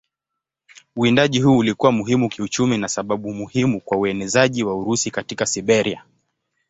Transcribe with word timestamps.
Uwindaji 0.95 1.41
huu 1.41 1.57
ulikuwa 1.57 1.91
muhimu 1.91 2.29
kiuchumi 2.29 2.77
na 2.77 2.87
sababu 2.87 3.33
muhimu 3.33 3.81
kwa 3.81 3.97
uenezaji 3.97 4.63
wa 4.63 4.75
Urusi 4.79 5.11
katika 5.11 5.45
Siberia. 5.45 6.05